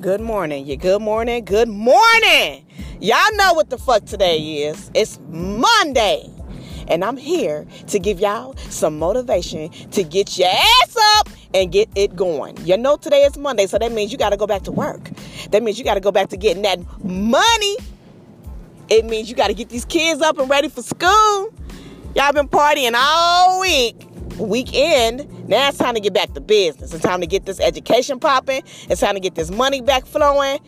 Good 0.00 0.22
morning. 0.22 0.64
Yeah, 0.64 0.76
good 0.76 1.02
morning. 1.02 1.44
Good 1.44 1.68
morning. 1.68 2.64
Y'all 3.00 3.34
know 3.34 3.52
what 3.52 3.68
the 3.68 3.76
fuck 3.76 4.06
today 4.06 4.38
is. 4.38 4.90
It's 4.94 5.20
Monday. 5.28 6.26
And 6.88 7.04
I'm 7.04 7.18
here 7.18 7.66
to 7.88 7.98
give 7.98 8.18
y'all 8.18 8.56
some 8.70 8.98
motivation 8.98 9.68
to 9.90 10.02
get 10.02 10.38
your 10.38 10.48
ass 10.48 10.96
up 11.18 11.28
and 11.52 11.70
get 11.70 11.90
it 11.96 12.16
going. 12.16 12.56
You 12.64 12.78
know 12.78 12.96
today 12.96 13.24
is 13.24 13.36
Monday, 13.36 13.66
so 13.66 13.76
that 13.76 13.92
means 13.92 14.10
you 14.10 14.16
got 14.16 14.30
to 14.30 14.38
go 14.38 14.46
back 14.46 14.62
to 14.62 14.72
work. 14.72 15.10
That 15.50 15.62
means 15.62 15.78
you 15.78 15.84
got 15.84 15.94
to 15.94 16.00
go 16.00 16.10
back 16.10 16.30
to 16.30 16.38
getting 16.38 16.62
that 16.62 16.78
money. 17.04 17.76
It 18.88 19.04
means 19.04 19.28
you 19.28 19.36
got 19.36 19.48
to 19.48 19.54
get 19.54 19.68
these 19.68 19.84
kids 19.84 20.22
up 20.22 20.38
and 20.38 20.48
ready 20.48 20.70
for 20.70 20.80
school. 20.80 21.52
Y'all 22.14 22.32
been 22.32 22.48
partying 22.48 22.94
all 22.96 23.60
week 23.60 24.09
weekend. 24.40 25.48
Now 25.48 25.68
it's 25.68 25.78
time 25.78 25.94
to 25.94 26.00
get 26.00 26.12
back 26.12 26.32
to 26.34 26.40
business. 26.40 26.92
It's 26.94 27.04
time 27.04 27.20
to 27.20 27.26
get 27.26 27.46
this 27.46 27.60
education 27.60 28.20
popping. 28.20 28.62
It's 28.88 29.00
time 29.00 29.14
to 29.14 29.20
get 29.20 29.34
this 29.34 29.50
money 29.50 29.80
back 29.80 30.06
flowing. 30.06 30.58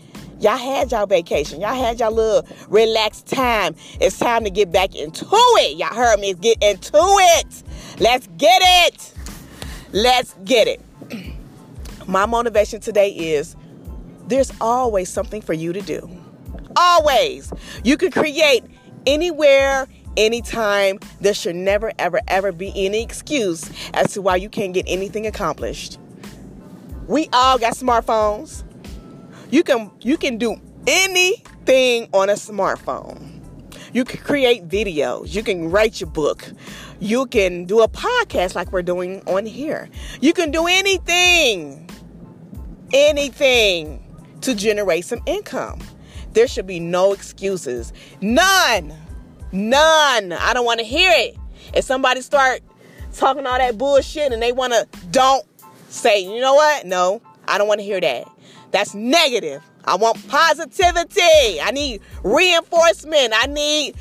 Y'all 0.40 0.56
had 0.56 0.90
y'all 0.90 1.06
vacation. 1.06 1.60
Y'all 1.60 1.74
had 1.74 2.00
y'all 2.00 2.10
little 2.10 2.46
relaxed 2.68 3.26
time. 3.26 3.76
It's 4.00 4.18
time 4.18 4.42
to 4.44 4.50
get 4.50 4.72
back 4.72 4.94
into 4.96 5.24
it. 5.30 5.78
Y'all 5.78 5.94
heard 5.94 6.18
me. 6.18 6.34
Get 6.34 6.60
into 6.62 6.90
it. 6.94 7.62
Let's 8.00 8.26
get 8.38 8.60
it. 8.64 9.14
Let's 9.92 10.34
get 10.44 10.66
it. 10.66 10.80
My 12.08 12.26
motivation 12.26 12.80
today 12.80 13.10
is 13.10 13.54
there's 14.26 14.52
always 14.60 15.08
something 15.08 15.42
for 15.42 15.52
you 15.52 15.72
to 15.72 15.80
do. 15.80 16.10
Always. 16.74 17.52
You 17.84 17.96
can 17.96 18.10
create 18.10 18.64
anywhere, 19.06 19.86
anytime. 20.16 20.98
There 21.20 21.34
should 21.34 21.56
never, 21.56 21.92
ever, 21.98 22.20
ever 22.28 22.52
be 22.52 22.72
any 22.74 23.02
excuse 23.02 23.70
as 23.94 24.12
to 24.14 24.22
why 24.22 24.36
you 24.36 24.48
can't 24.48 24.74
get 24.74 24.84
anything 24.88 25.26
accomplished. 25.26 25.98
We 27.06 27.28
all 27.32 27.58
got 27.58 27.74
smartphones. 27.74 28.64
You 29.50 29.62
can 29.62 29.90
you 30.00 30.16
can 30.16 30.38
do 30.38 30.56
anything 30.86 32.08
on 32.12 32.30
a 32.30 32.34
smartphone. 32.34 33.40
You 33.92 34.04
can 34.04 34.20
create 34.20 34.68
videos. 34.68 35.34
You 35.34 35.42
can 35.42 35.70
write 35.70 36.00
your 36.00 36.08
book. 36.08 36.50
You 36.98 37.26
can 37.26 37.66
do 37.66 37.82
a 37.82 37.88
podcast 37.88 38.54
like 38.54 38.72
we're 38.72 38.82
doing 38.82 39.22
on 39.26 39.44
here. 39.44 39.88
You 40.20 40.32
can 40.32 40.50
do 40.50 40.66
anything, 40.66 41.90
anything 42.92 44.02
to 44.40 44.54
generate 44.54 45.04
some 45.04 45.20
income. 45.26 45.80
There 46.32 46.46
should 46.46 46.66
be 46.66 46.80
no 46.80 47.12
excuses. 47.12 47.92
None. 48.22 49.01
None. 49.52 50.32
I 50.32 50.52
don't 50.54 50.64
want 50.64 50.80
to 50.80 50.86
hear 50.86 51.10
it. 51.14 51.36
If 51.74 51.84
somebody 51.84 52.22
start 52.22 52.62
talking 53.12 53.46
all 53.46 53.58
that 53.58 53.78
bullshit 53.78 54.32
and 54.32 54.42
they 54.42 54.52
want 54.52 54.72
to 54.72 54.86
don't 55.10 55.46
say, 55.88 56.24
you 56.24 56.40
know 56.40 56.54
what? 56.54 56.86
No, 56.86 57.20
I 57.46 57.58
don't 57.58 57.68
want 57.68 57.80
to 57.80 57.84
hear 57.84 58.00
that. 58.00 58.26
That's 58.70 58.94
negative. 58.94 59.62
I 59.84 59.96
want 59.96 60.26
positivity. 60.28 61.60
I 61.60 61.70
need 61.72 62.00
reinforcement. 62.22 63.32
I 63.34 63.46
need 63.46 63.94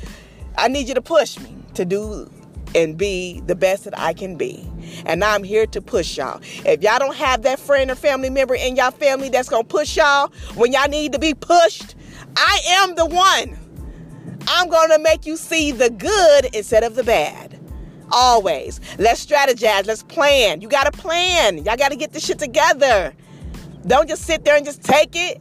I 0.56 0.68
need 0.68 0.88
you 0.88 0.94
to 0.94 1.02
push 1.02 1.38
me 1.38 1.56
to 1.74 1.84
do 1.84 2.30
and 2.74 2.96
be 2.96 3.40
the 3.46 3.54
best 3.54 3.84
that 3.84 3.98
I 3.98 4.12
can 4.12 4.36
be. 4.36 4.66
And 5.04 5.22
I'm 5.22 5.42
here 5.42 5.66
to 5.66 5.80
push 5.80 6.16
y'all. 6.16 6.40
If 6.64 6.82
y'all 6.82 6.98
don't 6.98 7.16
have 7.16 7.42
that 7.42 7.58
friend 7.58 7.90
or 7.90 7.94
family 7.94 8.30
member 8.30 8.54
in 8.54 8.76
y'all 8.76 8.90
family 8.90 9.28
that's 9.28 9.48
going 9.48 9.64
to 9.64 9.68
push 9.68 9.96
y'all 9.96 10.32
when 10.54 10.72
y'all 10.72 10.88
need 10.88 11.12
to 11.12 11.18
be 11.18 11.34
pushed, 11.34 11.94
I 12.36 12.60
am 12.66 12.94
the 12.94 13.06
one. 13.06 13.58
I'm 14.54 14.68
going 14.68 14.90
to 14.90 14.98
make 14.98 15.24
you 15.24 15.38
see 15.38 15.72
the 15.72 15.88
good 15.88 16.54
instead 16.54 16.84
of 16.84 16.94
the 16.94 17.02
bad. 17.02 17.58
Always. 18.10 18.80
Let's 18.98 19.24
strategize. 19.24 19.86
Let's 19.86 20.02
plan. 20.02 20.60
You 20.60 20.68
got 20.68 20.92
to 20.92 20.96
plan. 20.96 21.64
Y'all 21.64 21.78
got 21.78 21.88
to 21.88 21.96
get 21.96 22.12
this 22.12 22.22
shit 22.22 22.38
together. 22.38 23.14
Don't 23.86 24.06
just 24.06 24.24
sit 24.24 24.44
there 24.44 24.54
and 24.54 24.66
just 24.66 24.82
take 24.82 25.16
it. 25.16 25.40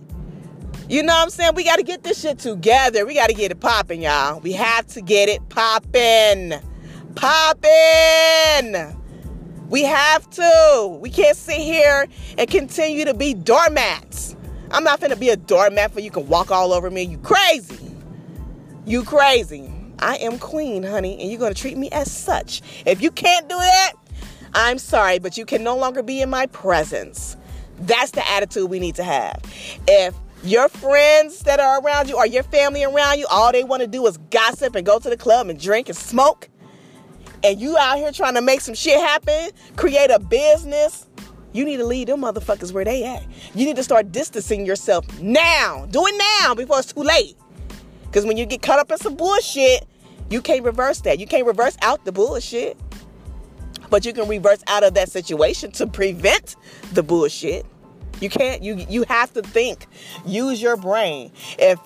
You 0.87 1.03
know 1.03 1.13
what 1.13 1.23
I'm 1.23 1.29
saying? 1.29 1.55
We 1.55 1.65
got 1.65 1.75
to 1.75 1.83
get 1.83 2.03
this 2.03 2.21
shit 2.21 2.39
together. 2.39 3.05
We 3.05 3.13
got 3.13 3.27
to 3.27 3.35
get 3.35 3.51
it 3.51 3.59
popping, 3.59 4.01
y'all. 4.01 4.39
We 4.39 4.53
have 4.53 4.87
to 4.87 5.01
get 5.01 5.27
it 5.27 5.47
popping. 5.49 6.53
Popping. 7.15 8.97
We 9.67 9.83
have 9.83 10.29
to. 10.29 10.97
We 11.01 11.09
can't 11.09 11.35
sit 11.35 11.59
here 11.59 12.07
and 12.37 12.49
continue 12.49 13.03
to 13.03 13.13
be 13.13 13.33
doormats. 13.33 14.37
I'm 14.71 14.85
not 14.85 15.01
to 15.01 15.17
be 15.17 15.29
a 15.29 15.35
doormat 15.35 15.91
for 15.91 15.99
you 15.99 16.11
can 16.11 16.29
walk 16.29 16.49
all 16.49 16.71
over 16.71 16.89
me. 16.89 17.03
You 17.03 17.17
crazy. 17.17 17.80
You 18.85 19.03
crazy. 19.03 19.71
I 19.99 20.15
am 20.17 20.39
queen, 20.39 20.81
honey, 20.81 21.19
and 21.21 21.29
you're 21.29 21.39
going 21.39 21.53
to 21.53 21.59
treat 21.59 21.77
me 21.77 21.89
as 21.91 22.11
such. 22.11 22.61
If 22.85 23.01
you 23.01 23.11
can't 23.11 23.47
do 23.47 23.55
that, 23.55 23.93
I'm 24.55 24.79
sorry, 24.79 25.19
but 25.19 25.37
you 25.37 25.45
can 25.45 25.63
no 25.63 25.77
longer 25.77 26.01
be 26.01 26.21
in 26.21 26.29
my 26.29 26.47
presence. 26.47 27.37
That's 27.79 28.11
the 28.11 28.27
attitude 28.27 28.69
we 28.69 28.79
need 28.79 28.95
to 28.95 29.03
have. 29.03 29.39
If 29.87 30.15
your 30.43 30.67
friends 30.67 31.41
that 31.41 31.59
are 31.59 31.79
around 31.81 32.09
you 32.09 32.17
or 32.17 32.25
your 32.25 32.41
family 32.43 32.83
around 32.83 33.19
you, 33.19 33.27
all 33.29 33.51
they 33.51 33.63
want 33.63 33.81
to 33.81 33.87
do 33.87 34.05
is 34.07 34.17
gossip 34.31 34.75
and 34.75 34.85
go 34.85 34.97
to 34.97 35.09
the 35.09 35.17
club 35.17 35.49
and 35.49 35.59
drink 35.59 35.87
and 35.87 35.97
smoke, 35.97 36.49
and 37.43 37.61
you 37.61 37.77
out 37.77 37.97
here 37.97 38.11
trying 38.11 38.33
to 38.33 38.41
make 38.41 38.61
some 38.61 38.75
shit 38.75 38.99
happen, 38.99 39.51
create 39.75 40.09
a 40.09 40.19
business, 40.19 41.07
you 41.53 41.65
need 41.65 41.77
to 41.77 41.85
leave 41.85 42.07
them 42.07 42.21
motherfuckers 42.21 42.71
where 42.71 42.85
they 42.85 43.03
at. 43.03 43.23
You 43.53 43.65
need 43.65 43.75
to 43.75 43.83
start 43.83 44.11
distancing 44.11 44.65
yourself 44.65 45.21
now. 45.21 45.85
Do 45.91 46.05
it 46.07 46.23
now 46.41 46.55
before 46.55 46.79
it's 46.79 46.93
too 46.93 47.03
late. 47.03 47.35
Because 48.11 48.25
when 48.25 48.35
you 48.35 48.45
get 48.45 48.61
caught 48.61 48.77
up 48.77 48.91
in 48.91 48.97
some 48.97 49.15
bullshit, 49.15 49.87
you 50.29 50.41
can't 50.41 50.65
reverse 50.65 50.99
that. 51.01 51.17
You 51.17 51.25
can't 51.25 51.45
reverse 51.45 51.77
out 51.81 52.03
the 52.03 52.11
bullshit. 52.11 52.77
But 53.89 54.05
you 54.05 54.11
can 54.11 54.27
reverse 54.27 54.61
out 54.67 54.83
of 54.83 54.95
that 54.95 55.09
situation 55.09 55.71
to 55.71 55.87
prevent 55.87 56.57
the 56.91 57.03
bullshit. 57.03 57.65
You 58.19 58.29
can't 58.29 58.61
you 58.61 58.85
you 58.89 59.03
have 59.07 59.33
to 59.33 59.41
think. 59.41 59.87
Use 60.25 60.61
your 60.61 60.75
brain. 60.75 61.31
If 61.57 61.79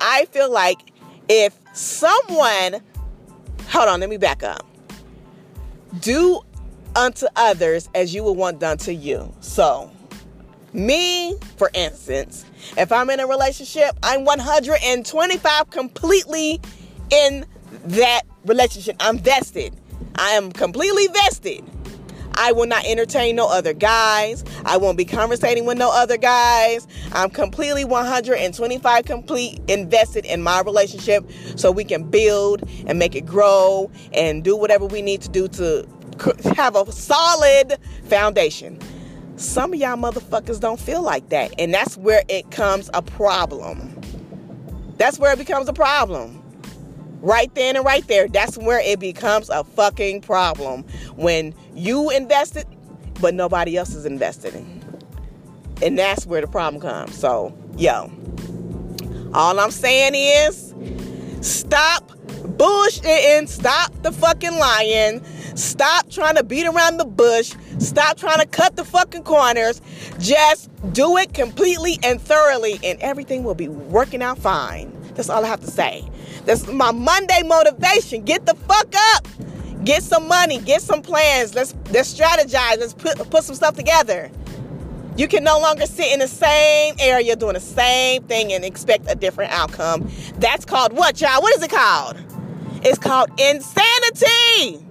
I 0.00 0.26
feel 0.26 0.50
like 0.50 0.78
if 1.28 1.58
someone 1.72 2.80
hold 3.68 3.88
on, 3.88 3.98
let 3.98 4.08
me 4.08 4.16
back 4.16 4.44
up. 4.44 4.64
Do 6.00 6.40
unto 6.94 7.26
others 7.34 7.88
as 7.96 8.14
you 8.14 8.22
would 8.22 8.36
want 8.36 8.60
done 8.60 8.78
to 8.78 8.94
you. 8.94 9.34
So, 9.40 9.90
me, 10.74 11.36
for 11.56 11.70
instance, 11.72 12.44
if 12.76 12.90
I'm 12.92 13.08
in 13.10 13.20
a 13.20 13.26
relationship, 13.26 13.96
I'm 14.02 14.24
125 14.24 15.70
completely 15.70 16.60
in 17.10 17.46
that 17.84 18.22
relationship. 18.44 18.96
I'm 19.00 19.18
vested. 19.18 19.74
I 20.16 20.30
am 20.30 20.52
completely 20.52 21.06
vested. 21.08 21.64
I 22.36 22.52
will 22.52 22.66
not 22.66 22.84
entertain 22.84 23.36
no 23.36 23.48
other 23.48 23.72
guys. 23.72 24.44
I 24.64 24.76
won't 24.76 24.98
be 24.98 25.04
conversating 25.04 25.66
with 25.66 25.78
no 25.78 25.90
other 25.92 26.16
guys. 26.16 26.86
I'm 27.12 27.30
completely 27.30 27.84
125 27.84 29.04
complete 29.04 29.60
invested 29.68 30.24
in 30.24 30.42
my 30.42 30.60
relationship 30.62 31.30
so 31.56 31.70
we 31.70 31.84
can 31.84 32.10
build 32.10 32.68
and 32.86 32.98
make 32.98 33.14
it 33.14 33.24
grow 33.24 33.90
and 34.12 34.42
do 34.42 34.56
whatever 34.56 34.86
we 34.86 35.00
need 35.00 35.22
to 35.22 35.28
do 35.28 35.46
to 35.48 35.86
have 36.56 36.74
a 36.74 36.90
solid 36.90 37.78
foundation. 38.04 38.80
Some 39.36 39.72
of 39.72 39.80
y'all 39.80 39.96
motherfuckers 39.96 40.60
don't 40.60 40.78
feel 40.78 41.02
like 41.02 41.28
that. 41.30 41.52
And 41.58 41.74
that's 41.74 41.96
where 41.96 42.22
it 42.28 42.50
comes 42.50 42.88
a 42.94 43.02
problem. 43.02 44.00
That's 44.96 45.18
where 45.18 45.32
it 45.32 45.38
becomes 45.38 45.68
a 45.68 45.72
problem. 45.72 46.40
Right 47.20 47.52
then 47.54 47.76
and 47.76 47.84
right 47.84 48.06
there. 48.06 48.28
That's 48.28 48.56
where 48.58 48.80
it 48.80 49.00
becomes 49.00 49.48
a 49.50 49.64
fucking 49.64 50.20
problem. 50.20 50.84
When 51.16 51.54
you 51.74 52.10
invested, 52.10 52.66
but 53.20 53.34
nobody 53.34 53.76
else 53.76 53.94
is 53.94 54.06
invested 54.06 54.54
in. 54.54 54.82
And 55.82 55.98
that's 55.98 56.26
where 56.26 56.40
the 56.40 56.46
problem 56.46 56.80
comes. 56.80 57.18
So, 57.18 57.56
yo. 57.76 58.12
All 59.32 59.58
I'm 59.58 59.72
saying 59.72 60.14
is 60.14 60.74
stop 61.40 62.08
bullshitting, 62.56 63.48
stop 63.48 63.92
the 64.02 64.12
fucking 64.12 64.56
lying, 64.56 65.20
stop 65.54 66.10
trying 66.10 66.36
to 66.36 66.44
beat 66.44 66.66
around 66.66 66.98
the 66.98 67.04
bush, 67.04 67.54
stop 67.78 68.16
trying 68.16 68.40
to 68.40 68.46
cut 68.46 68.76
the 68.76 68.84
fucking 68.84 69.22
corners. 69.22 69.80
Just 70.18 70.70
do 70.92 71.16
it 71.16 71.34
completely 71.34 71.98
and 72.02 72.20
thoroughly, 72.20 72.78
and 72.84 73.00
everything 73.00 73.44
will 73.44 73.54
be 73.54 73.68
working 73.68 74.22
out 74.22 74.38
fine. 74.38 74.92
That's 75.14 75.28
all 75.28 75.44
I 75.44 75.48
have 75.48 75.60
to 75.60 75.70
say. 75.70 76.04
That's 76.44 76.66
my 76.66 76.92
Monday 76.92 77.42
motivation. 77.44 78.24
Get 78.24 78.46
the 78.46 78.54
fuck 78.54 78.92
up. 79.14 79.28
Get 79.84 80.02
some 80.02 80.28
money. 80.28 80.58
Get 80.58 80.82
some 80.82 81.02
plans. 81.02 81.54
Let's 81.54 81.74
let's 81.90 82.12
strategize. 82.12 82.78
Let's 82.78 82.94
put 82.94 83.18
put 83.30 83.44
some 83.44 83.54
stuff 83.54 83.76
together. 83.76 84.30
You 85.16 85.28
can 85.28 85.44
no 85.44 85.60
longer 85.60 85.86
sit 85.86 86.12
in 86.12 86.18
the 86.18 86.26
same 86.26 86.96
area 86.98 87.36
doing 87.36 87.54
the 87.54 87.60
same 87.60 88.24
thing 88.24 88.52
and 88.52 88.64
expect 88.64 89.08
a 89.08 89.14
different 89.14 89.52
outcome. 89.52 90.10
That's 90.38 90.64
called 90.64 90.92
what, 90.92 91.20
y'all? 91.20 91.40
What 91.40 91.56
is 91.56 91.62
it 91.62 91.70
called? 91.70 92.16
It's 92.82 92.98
called 92.98 93.30
insanity. 93.38 94.84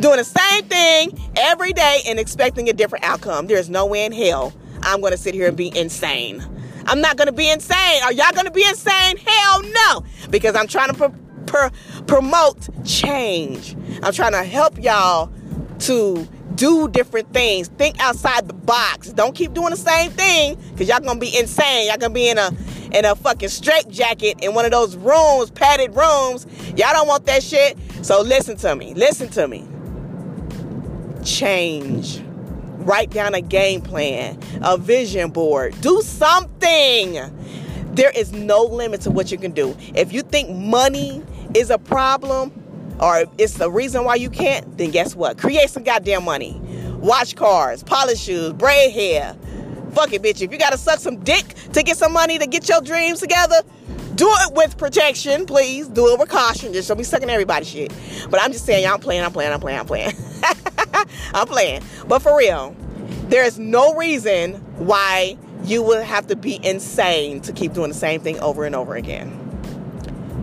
Doing 0.00 0.16
the 0.16 0.24
same 0.24 0.64
thing 0.64 1.18
every 1.36 1.72
day 1.72 2.00
and 2.06 2.18
expecting 2.18 2.68
a 2.68 2.72
different 2.72 3.04
outcome. 3.04 3.46
There's 3.46 3.70
no 3.70 3.86
way 3.86 4.04
in 4.04 4.12
hell 4.12 4.52
I'm 4.82 5.00
going 5.00 5.12
to 5.12 5.18
sit 5.18 5.34
here 5.34 5.48
and 5.48 5.56
be 5.56 5.76
insane. 5.76 6.44
I'm 6.86 7.00
not 7.00 7.16
going 7.16 7.26
to 7.26 7.32
be 7.32 7.48
insane. 7.48 8.02
Are 8.02 8.12
y'all 8.12 8.32
going 8.32 8.46
to 8.46 8.50
be 8.50 8.66
insane? 8.66 9.16
Hell 9.16 9.62
no. 9.62 10.04
Because 10.30 10.56
I'm 10.56 10.66
trying 10.66 10.92
to 10.92 10.94
pr- 10.94 11.16
pr- 11.46 12.02
promote 12.06 12.68
change. 12.84 13.76
I'm 14.02 14.12
trying 14.12 14.32
to 14.32 14.42
help 14.42 14.82
y'all 14.82 15.32
to 15.80 16.28
do 16.54 16.88
different 16.88 17.32
things. 17.32 17.68
Think 17.68 18.00
outside 18.00 18.48
the 18.48 18.54
box. 18.54 19.12
Don't 19.12 19.34
keep 19.34 19.54
doing 19.54 19.70
the 19.70 19.76
same 19.76 20.10
thing 20.10 20.56
because 20.72 20.88
y'all 20.88 21.00
gonna 21.00 21.18
be 21.18 21.36
insane. 21.36 21.88
Y'all 21.88 21.98
gonna 21.98 22.14
be 22.14 22.28
in 22.28 22.38
a 22.38 22.50
in 22.92 23.04
a 23.04 23.16
fucking 23.16 23.48
straight 23.48 23.88
jacket 23.88 24.38
in 24.40 24.54
one 24.54 24.64
of 24.64 24.70
those 24.70 24.96
rooms, 24.96 25.50
padded 25.50 25.96
rooms. 25.96 26.46
Y'all 26.76 26.92
don't 26.92 27.08
want 27.08 27.26
that 27.26 27.42
shit. 27.42 27.76
So 28.02 28.22
listen 28.22 28.56
to 28.58 28.76
me. 28.76 28.94
Listen 28.94 29.28
to 29.30 29.48
me. 29.48 29.66
Change. 31.24 32.22
Write 32.78 33.10
down 33.10 33.34
a 33.34 33.40
game 33.40 33.80
plan, 33.80 34.38
a 34.62 34.76
vision 34.76 35.30
board. 35.30 35.80
Do 35.80 36.02
something. 36.02 37.14
There 37.94 38.10
is 38.10 38.32
no 38.32 38.64
limit 38.64 39.00
to 39.02 39.10
what 39.10 39.32
you 39.32 39.38
can 39.38 39.52
do. 39.52 39.76
If 39.94 40.12
you 40.12 40.22
think 40.22 40.50
money 40.50 41.22
is 41.54 41.70
a 41.70 41.78
problem 41.78 42.52
or 43.00 43.24
it's 43.38 43.54
the 43.54 43.70
reason 43.70 44.04
why 44.04 44.16
you 44.16 44.28
can't, 44.28 44.76
then 44.76 44.90
guess 44.90 45.14
what? 45.16 45.38
Create 45.38 45.70
some 45.70 45.82
goddamn 45.82 46.24
money. 46.24 46.60
Watch 46.98 47.36
cars, 47.36 47.82
polish 47.82 48.20
shoes, 48.20 48.52
braid 48.52 48.92
hair. 48.92 49.36
Fuck 49.92 50.12
it, 50.12 50.22
bitch. 50.22 50.42
If 50.42 50.52
you 50.52 50.58
gotta 50.58 50.78
suck 50.78 50.98
some 50.98 51.20
dick 51.20 51.54
to 51.72 51.82
get 51.82 51.96
some 51.96 52.12
money 52.12 52.38
to 52.38 52.46
get 52.46 52.68
your 52.68 52.80
dreams 52.80 53.20
together, 53.20 53.62
do 54.14 54.28
it 54.28 54.54
with 54.54 54.76
protection, 54.76 55.46
please. 55.46 55.88
Do 55.88 56.12
it 56.12 56.18
with 56.18 56.28
caution. 56.28 56.72
Just 56.72 56.88
don't 56.88 56.98
be 56.98 57.04
sucking 57.04 57.30
everybody 57.30 57.64
shit. 57.64 57.92
But 58.30 58.42
I'm 58.42 58.52
just 58.52 58.66
saying, 58.66 58.84
y'all, 58.84 58.94
I'm 58.94 59.00
playing, 59.00 59.24
I'm 59.24 59.32
playing, 59.32 59.52
I'm 59.52 59.60
playing, 59.60 59.78
I'm 59.78 59.86
playing. 59.86 60.12
I'm 61.34 61.46
playing. 61.46 61.82
But 62.08 62.22
for 62.22 62.36
real, 62.36 62.74
there 63.28 63.44
is 63.44 63.58
no 63.58 63.94
reason 63.94 64.54
why 64.78 65.36
you 65.64 65.82
would 65.82 66.04
have 66.04 66.26
to 66.28 66.36
be 66.36 66.64
insane 66.64 67.40
to 67.42 67.52
keep 67.52 67.72
doing 67.72 67.88
the 67.88 67.94
same 67.96 68.20
thing 68.20 68.38
over 68.40 68.64
and 68.64 68.74
over 68.74 68.94
again. 68.94 69.40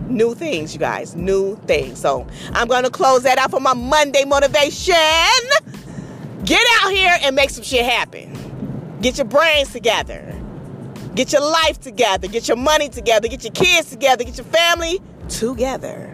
New 0.08 0.34
things, 0.34 0.74
you 0.74 0.78
guys, 0.78 1.16
new 1.16 1.56
things. 1.66 1.98
So 1.98 2.26
I'm 2.52 2.68
going 2.68 2.84
to 2.84 2.90
close 2.90 3.22
that 3.22 3.38
out 3.38 3.50
for 3.50 3.60
my 3.60 3.72
Monday 3.72 4.24
motivation. 4.24 4.94
Get 6.44 6.60
out 6.80 6.92
here 6.92 7.16
and 7.22 7.34
make 7.34 7.50
some 7.50 7.64
shit 7.64 7.84
happen. 7.84 8.98
Get 9.00 9.16
your 9.16 9.26
brains 9.26 9.72
together. 9.72 10.38
Get 11.14 11.32
your 11.32 11.42
life 11.42 11.80
together. 11.80 12.26
Get 12.28 12.48
your 12.48 12.56
money 12.56 12.88
together. 12.88 13.28
Get 13.28 13.44
your 13.44 13.52
kids 13.52 13.90
together. 13.90 14.24
Get 14.24 14.36
your 14.36 14.46
family 14.46 15.00
together. 15.28 16.11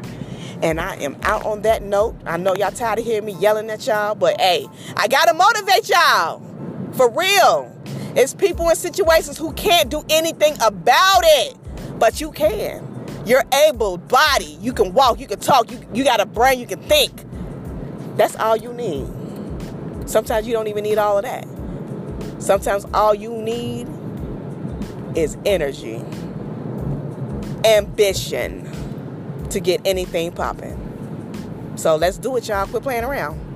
And 0.62 0.80
I 0.80 0.96
am 0.96 1.16
out 1.22 1.46
on 1.46 1.62
that 1.62 1.82
note. 1.82 2.16
I 2.26 2.36
know 2.36 2.54
y'all 2.54 2.72
tired 2.72 2.98
of 2.98 3.04
hearing 3.04 3.26
me 3.26 3.32
yelling 3.32 3.70
at 3.70 3.86
y'all, 3.86 4.14
but 4.14 4.40
hey, 4.40 4.66
I 4.96 5.06
gotta 5.06 5.34
motivate 5.34 5.88
y'all. 5.88 6.42
For 6.92 7.10
real. 7.10 7.74
It's 8.16 8.34
people 8.34 8.68
in 8.68 8.74
situations 8.74 9.38
who 9.38 9.52
can't 9.52 9.88
do 9.88 10.02
anything 10.10 10.54
about 10.60 11.22
it, 11.22 11.56
but 11.98 12.20
you 12.20 12.32
can. 12.32 12.84
You're 13.24 13.44
able 13.68 13.98
body. 13.98 14.58
You 14.60 14.72
can 14.72 14.92
walk, 14.94 15.20
you 15.20 15.26
can 15.26 15.38
talk, 15.38 15.70
you, 15.70 15.78
you 15.94 16.02
got 16.02 16.20
a 16.20 16.26
brain, 16.26 16.58
you 16.58 16.66
can 16.66 16.80
think. 16.80 17.12
That's 18.16 18.34
all 18.36 18.56
you 18.56 18.72
need. 18.72 19.06
Sometimes 20.08 20.46
you 20.46 20.54
don't 20.54 20.66
even 20.66 20.82
need 20.82 20.98
all 20.98 21.18
of 21.18 21.24
that. 21.24 21.46
Sometimes 22.42 22.84
all 22.94 23.14
you 23.14 23.30
need 23.30 23.86
is 25.14 25.36
energy, 25.44 26.02
ambition 27.64 28.68
to 29.50 29.60
get 29.60 29.80
anything 29.84 30.32
popping. 30.32 30.76
So 31.76 31.96
let's 31.96 32.18
do 32.18 32.36
it, 32.36 32.48
y'all. 32.48 32.66
Quit 32.66 32.82
playing 32.82 33.04
around. 33.04 33.47